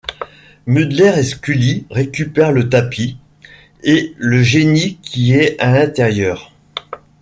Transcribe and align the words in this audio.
Mulder 0.65 1.13
et 1.17 1.23
Scully 1.23 1.85
récupèrent 1.91 2.51
le 2.51 2.69
tapis, 2.69 3.17
et 3.83 4.15
le 4.17 4.41
génie 4.41 4.95
qui 5.03 5.33
est 5.33 5.55
à 5.59 5.71
l'intérieur. 5.73 6.53